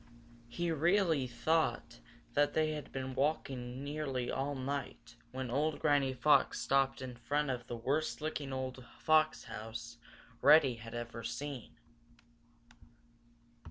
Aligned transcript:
He 0.47 0.71
really 0.71 1.27
thought 1.27 1.99
that 2.33 2.55
they 2.55 2.71
had 2.71 2.91
been 2.91 3.13
walking 3.13 3.83
nearly 3.83 4.31
all 4.31 4.55
night 4.55 5.15
when 5.31 5.51
old 5.51 5.77
Granny 5.79 6.11
Fox 6.11 6.59
stopped 6.59 7.03
in 7.03 7.15
front 7.15 7.51
of 7.51 7.67
the 7.67 7.77
worst 7.77 8.19
looking 8.19 8.51
old 8.51 8.83
fox 8.97 9.43
house 9.43 9.99
Reddy 10.41 10.73
had 10.77 10.95
ever 10.95 11.23
seen. 11.23 11.77